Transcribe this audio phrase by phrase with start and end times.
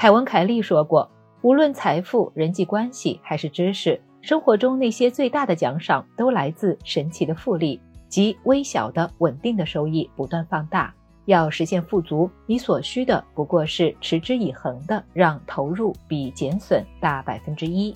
[0.00, 1.10] 凯文·凯利说过
[1.44, 7.78] ：“无论财富、人际关系还是知识，生活中那些最大的奖赏都来自神奇的复利，
[8.08, 10.90] 即微小的稳定的收益不断放大。
[11.26, 17.94] 要实现富足，你所需的不过是持之以恒的让投入比减损大百分之一。”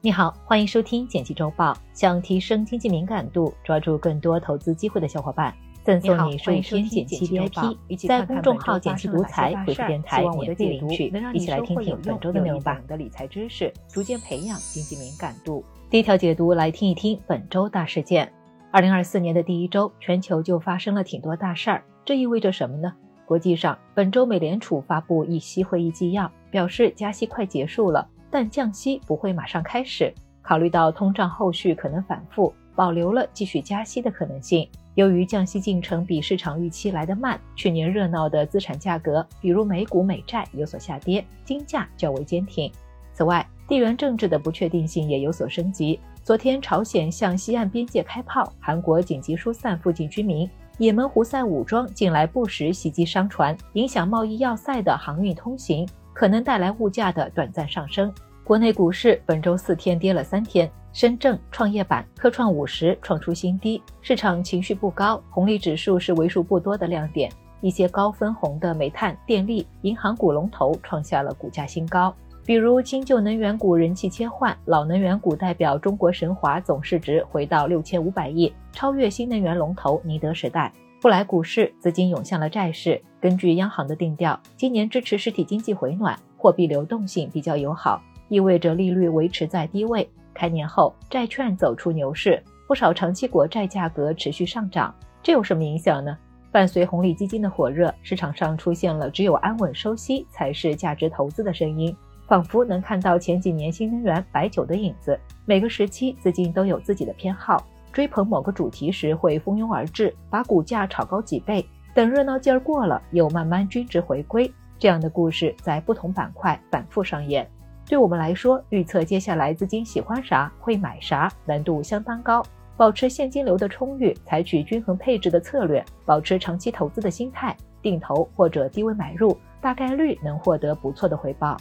[0.00, 1.74] 你好，欢迎收听《简七周报》。
[1.92, 5.54] 想提升经济敏感度，抓住更多投资机会的小伙伴，
[5.84, 11.12] 赠送你数天简七 VIP，在公众号“简七独裁回复电台免费领取。
[11.32, 12.80] 一起来听听本周的内容吧。
[12.86, 15.64] 的理财知识，逐渐培养经济敏感度。
[15.90, 18.32] 第一条解读，来听一听本周大事件。
[18.70, 21.84] 二零二四年的第一周，全球就发生了挺多大事儿。
[22.04, 22.92] 这意味着什么呢？
[23.26, 28.08] 国际上，本周美联储发布议息会议纪要，表示加息快结束了。
[28.30, 34.66] 但降息不会马上开始，考虑到通胀后续可能反复，保留了继续加息的可能性。
[34.94, 42.70] 由于降息进程比市场预期来得慢，去年热闹的资产价格，比如美股、美债有所下跌，金价较为坚挺。
[43.12, 45.98] 此外，地缘政治的不确定性也有所升级。
[46.22, 55.88] 昨天，朝鲜向西岸边界开炮，韩国紧急疏散附近居民，也门胡塞武装近来不时袭击商船，影响贸易要塞的航运通行。
[56.12, 58.12] 可能带来物价的短暂上升。
[58.44, 65.22] 国内股市本周四天跌了三天，深证、创业板、科创五十创出新低，市场情绪不高。
[65.30, 80.70] 红利指数是为数不多的亮点，一些高分红的煤炭、电力、银行股龙头创下了股价新高，比如新旧能源股人气切换，老能源股代表中国神华总市值回到六千五百亿，超越新能源龙头宁德时代。
[81.00, 83.02] 不来股市，资金涌向了债市。
[83.18, 90.08] 根据央行的定调，今年支持实体经济回暖，货币流动性比较友好，意味着利率维持在低位。
[90.32, 94.94] 开年后，债券走出牛市，不少长期国债价格持续上涨。
[95.22, 96.16] 这有什么影响呢？
[96.50, 105.18] 伴随红利基金的火热，市场上出现了只有安稳收息才是价值投资的声音，仿佛能看到前几年新能源、白酒的影子。
[105.46, 107.64] 每个时期资金都有自己的偏好。
[107.92, 114.50] 追捧某个主题时会蜂拥而至，把股价炒高几倍，等热闹劲儿过了，又慢慢均值回归。
[114.78, 117.48] 这样的故事在不同板块反复上演。
[117.92, 122.42] 对我们来说，预测接下来资金喜欢啥、会买啥，难度相当高。
[122.74, 131.54] 保持现金流的充裕，采取均衡配置的策略，保持长期投资的心态，定投或者低位买入，大概率能获得不错的回报。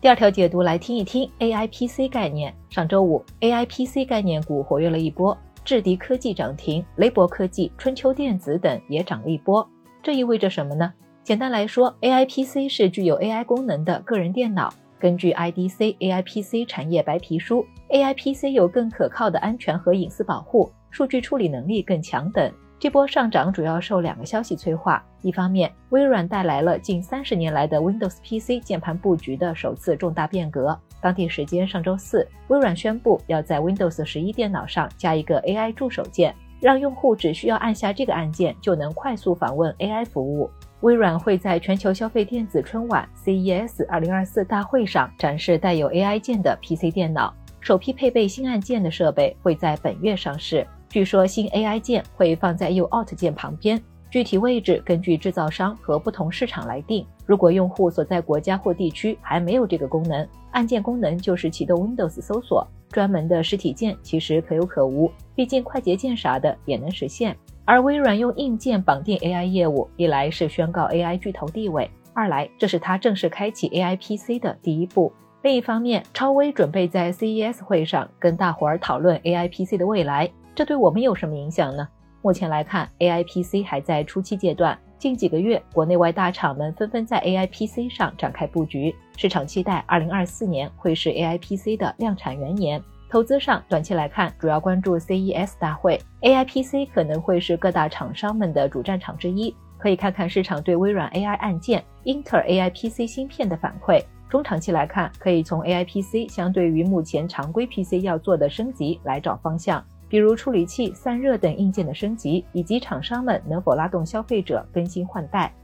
[0.00, 2.54] 第二条解读来听一听 A I P C 概念。
[2.68, 9.68] 上周五，A I P C 概念股活跃了一波，智迪科技涨停，雷博科技、春秋电子等也涨了一波。
[10.00, 10.92] 这意味着什么呢？
[11.30, 14.74] 简单来说，A I P C 是具有 A I 功能的个人电脑。
[14.98, 22.52] 根据 I D C A I P C 产业白皮书，A I P C 有更可靠的安全和隐私保护，数据处理能力更强等。
[22.80, 30.76] 这波上涨主要受两个消息催化：一方面，微软带来了近三十年来的 Windows PC 键盘布局的首次重大变革。
[31.00, 40.50] 当地时间上周四，微软宣布要在 Windows 十一电脑上加一个 AI 助手键，让用户只需要按下这个按键就能快速访问 AI 服务。
[40.80, 50.66] 微软会在全球消费电子春晚 CES 2024大会上展示带有 AI 键的 PC 电脑，首批配备新按键的设备会在本月上市。
[50.88, 57.06] 据说新 AI 键会放在 U Alt 键旁边，具体位置根据制造商和不同市场来定。
[57.24, 67.36] 如果用户所在国家或地区还没有这个功能，按键功能就是启动 Windows 搜索，专门的实体键其实可有可无，毕竟快捷键啥的也能实现。
[67.64, 75.12] 而微软用硬件绑定 AI 业务，一来是宣告 AI 巨头地位，二来这是它正式开启 AI PC 的第一步。
[75.42, 80.28] 另一方面，超威准备在 CES 会上跟大伙儿讨论 AI PC 的未来。
[80.52, 81.88] 这对我们有什么影响呢？
[82.22, 84.78] 目前来看，AI PC 还在初期阶段。
[84.98, 92.82] 近几个月，国内外大厂们纷纷在 AI PC 上展开布局，市场期待2024年会是 AI PC 的量产元年。
[93.08, 99.54] 投资上，短期来看，主要关注 CES 大会，AI PC 可能会是各大厂商们的主战场之一。
[99.78, 104.04] 可以看看市场对微软 AI 按键、英特尔 AI PC 芯片的反馈。
[104.28, 109.82] 中长期来看，可以从 AI PC 相对于目前常规 PC 要做的升级来找方向。
[110.10, 115.54] 比如处理器、散热等硬件的升级，以及厂商们能否拉动消费者更新换代。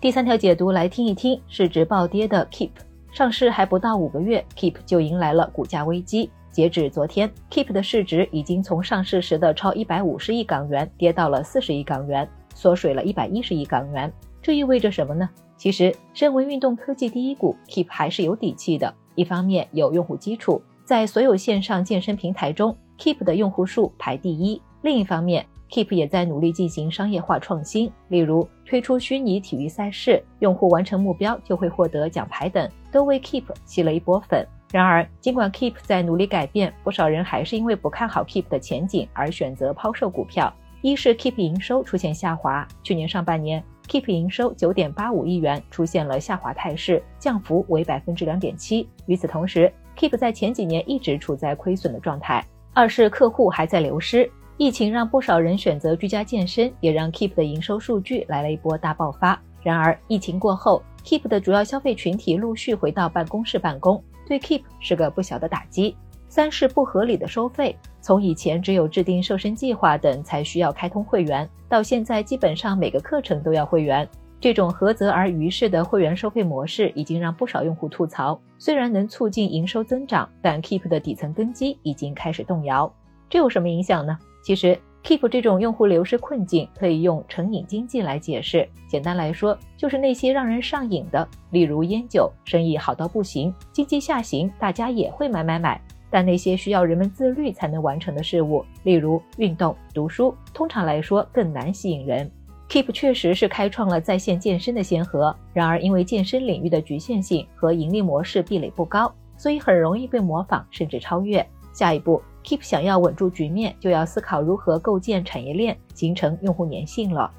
[0.00, 2.70] 第三条解读来听一听，市值暴跌的 Keep
[3.12, 6.30] 上市还不到五个月，Keep 就迎来了股价危机。
[6.50, 14.10] 截止昨天，Keep 的市值已经从上市时的超一百五十亿港元跌到了四十亿港元，缩水了一百一十亿港元。
[14.40, 15.28] 这意味着什么呢？
[15.58, 18.92] 其实，身为运动科技第一股，Keep 还是有底气的。
[19.14, 20.62] 一方面有用户基础。
[20.84, 24.60] 在所有线上健身平台中，Keep 的用户数排第一。
[24.82, 34.46] 另一方面 Keep 也在努力进行商业化创新，例如推出虚拟体育赛事，用户完成目标就会获得奖牌等，都为 Keep 吸了一波粉。
[34.72, 40.52] 然而，尽管 Keep 在努力改变，不少人还是因为不看好 Keep 的前景而选择抛售股票。
[40.80, 48.88] 一是 Keep 营收出现下滑，去年上半年 Keep 营收九点八五亿元出现了下滑态势，降幅为百分之两点七。
[49.06, 52.44] 与此同时，Keep 在前几年一直处在亏损的状态。
[52.72, 59.40] 二是客户还在流失，疫情让不少人选择居家健身，也让 Keep 的营收数据来了一波大爆发。
[59.62, 64.02] 然而，疫情过后，Keep 的主要消费群体陆续回到办公室办公。
[64.26, 65.96] 对 Keep 是个不小的打击。
[66.28, 74.08] 三是不合理的收费，从以前只有制定瘦身计划等才需要开通会员，到现在基本上每个课程都要会员。
[74.42, 78.36] 这种合则而于式的会员收费模式，已经让不少用户吐槽。
[78.58, 82.92] 虽然能促进营收增长，但 Keep 的底层根基已经开始动摇。
[83.30, 84.18] 这有什么影响呢？
[84.42, 84.76] 其实。
[85.04, 88.68] Keep 这种用户流失困境可以用成瘾经济来解释。
[88.86, 95.80] 简单来说，就是那些让人上瘾的，例如烟酒，生意好到不行，经济下行，大家也会买买买。
[96.08, 102.30] 但那些需要人们自律才能完成的事物，例如运动、读书，通常来说更难吸引人。
[102.72, 111.46] Keep 确实是开创了在线健身的先河，然而因为健身领域的局限性和盈利模式壁垒不高，所以很容易被模仿甚至超越。
[111.74, 112.22] 下一步。
[112.42, 117.30] Keep 想要稳住局面，就要思考如何构建产业链，形成用户粘性了。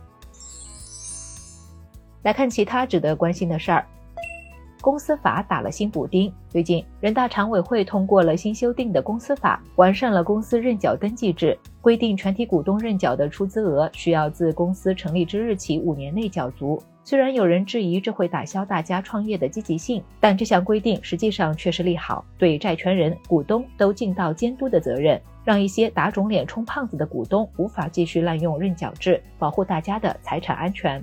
[2.21, 3.88] 来看其他值得关心的事儿，
[4.83, 6.30] 公司法打了新补丁。
[6.50, 16.83] 最近，人大常委会通过了新修订的公司法，完善了公司认缴登记制，规定全体股东认缴的出资额需要自公司成立之日起五年内缴足。
[17.06, 31.01] 虽然有人质疑这会打消大家创业的积极性，但这项规定实际上却是利好，对债权人、股东都尽到监督的责任，让一些打肿脸充胖子的股东无法继续滥用认缴制，保护大家的财产安全。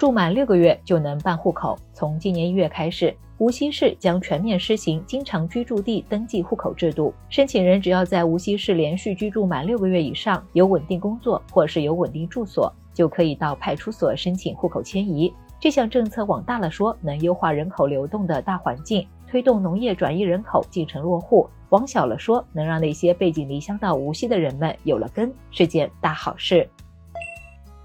[0.00, 12.72] 住满六个月就能办户口，从今年一月开始，无锡市将全面实行经常居住地登记户口制度，申请人只要在无锡市连续居住满六个月以上，有稳定工作或是有稳定住所。
[12.94, 15.30] 就可以到派出所申请户口迁移。
[15.60, 26.66] 这项政策往大了说，能优化人口流动的大环境，推动农业转移人口进城落户；往小了说，能让那些背井离乡到无锡的人们有了根，是件大好事。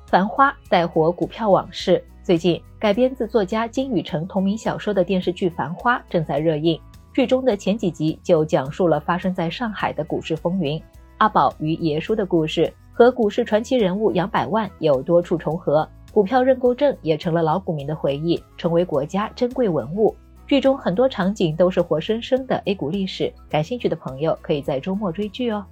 [0.07, 2.03] 繁花带火股票往事。
[2.23, 6.79] 最近改编自作家金宇澄同名小说的电视剧《繁花》正在热映，
[7.13, 10.81] 剧中的前几集就讲述了发生在上海的股市风云，
[11.17, 12.71] 阿宝与爷叔的故事。
[12.93, 20.15] 和股市传奇人物杨百万有多处重合，股票认购证也成了老股民的回忆，成为国家珍贵文物。
[20.47, 25.65] 剧中很多场景都是活生生的 A 股历史，感兴趣的朋友可以在周末追剧哦。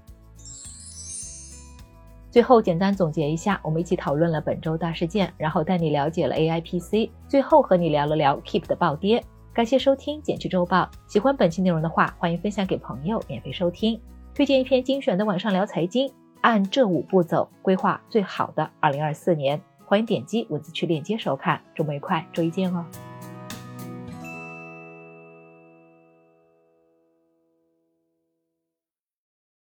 [2.34, 9.24] 最后简单总结一下，我们一起讨论了本周大事件，然后带你了解了 AIPC，最后和你聊了聊 Keep 的暴跌。
[9.54, 14.02] 感谢收听简趣周报，喜欢本期内容的话，欢迎分享给朋友免费收听。
[14.34, 16.12] 推荐一篇精选的晚上聊财经。
[16.42, 19.62] 按这五步走，规划最好的二零二四年。
[19.86, 21.62] 欢迎点击文字区链接收看。
[21.76, 22.84] 周末愉快，周一见哦。